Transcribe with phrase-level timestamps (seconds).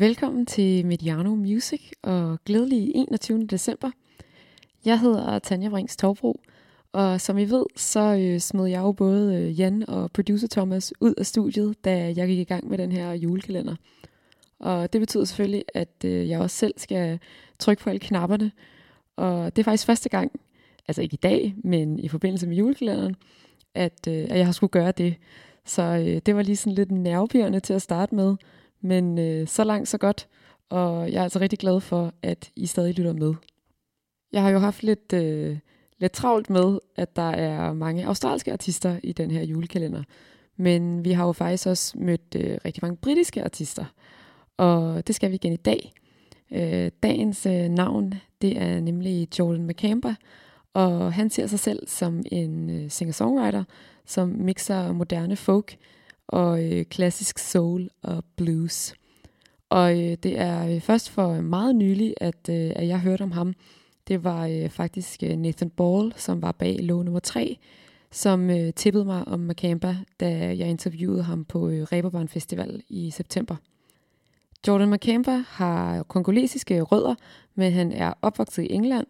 [0.00, 3.46] Velkommen til Mediano Music og glædelig 21.
[3.46, 3.90] december.
[4.84, 6.40] Jeg hedder Tanja Brings Torbro,
[6.92, 10.92] og som I ved, så øh, smed jeg jo både øh, Jan og producer Thomas
[11.00, 13.74] ud af studiet, da jeg gik i gang med den her julekalender.
[14.58, 17.18] Og det betyder selvfølgelig, at øh, jeg også selv skal
[17.58, 18.52] trykke på alle knapperne.
[19.16, 20.40] Og det er faktisk første gang,
[20.88, 23.16] altså ikke i dag, men i forbindelse med julekalenderen,
[23.74, 25.14] at, øh, at jeg har skulle gøre det.
[25.64, 28.36] Så øh, det var lige sådan lidt nervepirrende til at starte med,
[28.80, 30.28] men øh, så langt, så godt.
[30.68, 33.34] Og jeg er altså rigtig glad for, at I stadig lytter med.
[34.32, 35.58] Jeg har jo haft lidt, øh,
[35.98, 40.02] lidt travlt med, at der er mange australske artister i den her julekalender.
[40.56, 43.84] Men vi har jo faktisk også mødt øh, rigtig mange britiske artister.
[44.56, 45.92] Og det skal vi igen i dag.
[46.50, 50.14] Øh, dagens øh, navn, det er nemlig Jordan McCamber,
[50.74, 53.64] og han ser sig selv som en øh, singer-songwriter,
[54.06, 55.76] som mixer moderne folk
[56.28, 58.94] og øh, klassisk soul og blues.
[59.70, 63.30] Og øh, det er øh, først for meget nylig, at, øh, at jeg hørte om
[63.30, 63.54] ham.
[64.08, 67.58] Det var øh, faktisk øh, Nathan Ball, som var bag lov nummer 3,
[68.10, 73.10] som øh, tippede mig om Macamba, da jeg interviewede ham på øh, Reeperbahn Festival i
[73.10, 73.56] september.
[74.68, 77.14] Jordan Macamba har kongolesiske rødder,
[77.54, 79.06] men han er opvokset i England,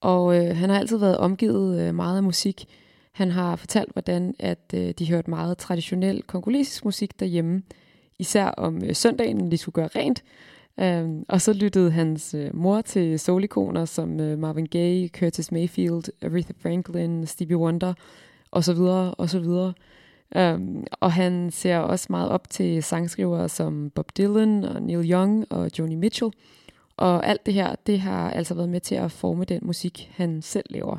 [0.00, 2.68] og øh, han har altid været omgivet øh, meget af musik.
[3.18, 7.62] Han har fortalt, hvordan at øh, de hørte meget traditionel kongolesisk musik derhjemme,
[8.18, 10.22] især om øh, søndagen, når de skulle gøre rent.
[10.82, 16.04] Um, og så lyttede hans øh, mor til solikoner som øh, Marvin Gaye, Curtis Mayfield,
[16.22, 17.94] Aretha Franklin, Stevie Wonder
[18.52, 18.78] osv.
[19.18, 19.46] osv.
[20.36, 25.46] Um, og han ser også meget op til sangskrivere som Bob Dylan og Neil Young
[25.50, 26.32] og Joni Mitchell.
[26.96, 30.42] Og alt det her, det har altså været med til at forme den musik, han
[30.42, 30.98] selv laver.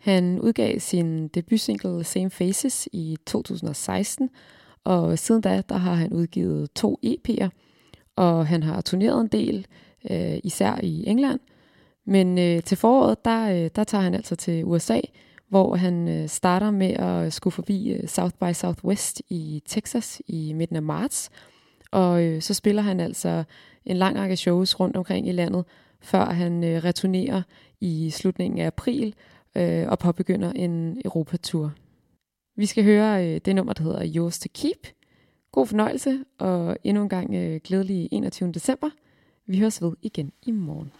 [0.00, 4.30] Han udgav sin debutsingle Same Faces i 2016,
[4.84, 7.48] og siden da, der har han udgivet to EP'er,
[8.16, 9.66] og han har turneret en del,
[10.10, 11.40] øh, især i England.
[12.04, 15.00] Men øh, til foråret, der, øh, der tager han altså til USA,
[15.48, 20.52] hvor han øh, starter med at skulle forbi øh, South by Southwest i Texas i
[20.52, 21.30] midten af marts.
[21.90, 23.44] Og øh, så spiller han altså
[23.84, 25.64] en lang række shows rundt omkring i landet,
[26.00, 27.42] før han øh, returnerer
[27.80, 29.14] i slutningen af april
[29.56, 31.72] øh, og påbegynder en Europatur.
[32.56, 34.86] Vi skal høre øh, det nummer, der hedder Yours to Keep.
[35.52, 38.52] God fornøjelse, og endnu en gang øh, glædelig 21.
[38.52, 38.90] december.
[39.46, 40.92] Vi høres ved igen i morgen.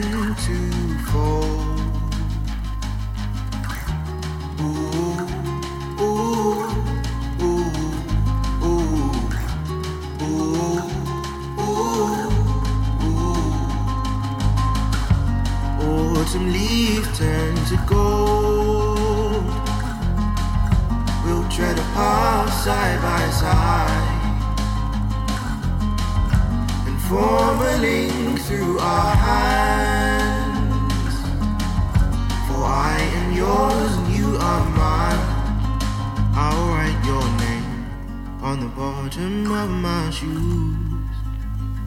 [0.00, 0.52] Meant to
[4.60, 4.94] ooh.
[15.80, 19.44] Autumn leaves turn to gold.
[21.24, 24.20] We'll tread a path side by side
[26.88, 29.73] and form a link through our hands.
[33.34, 35.22] Yours and you are mine.
[36.34, 37.86] I'll write your name
[38.42, 40.84] on the bottom of my shoes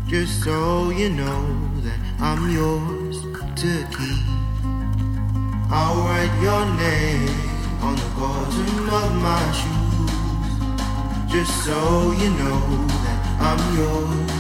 [0.08, 1.44] just so you know
[1.82, 3.22] that I'm yours
[3.62, 4.26] to keep.
[5.70, 7.28] I'll write your name
[7.82, 14.37] on the bottom of my shoes, just so you know that I'm yours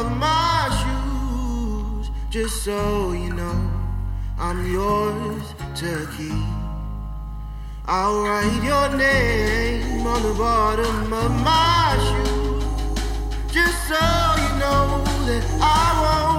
[0.00, 3.58] of my shoes, just so you know
[4.38, 6.46] I'm yours to keep.
[7.86, 12.64] I'll write your name on the bottom of my shoes,
[13.52, 14.04] just so
[14.44, 16.33] you know that I won't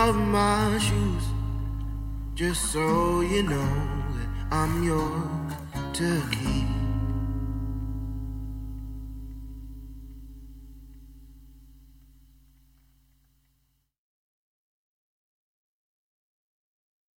[0.00, 1.24] off my shoes,
[2.34, 3.72] just so you know
[4.14, 5.52] that I'm yours
[5.92, 6.79] to keep.